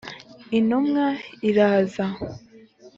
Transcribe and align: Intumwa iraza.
Intumwa 0.57 1.05
iraza. 1.49 2.05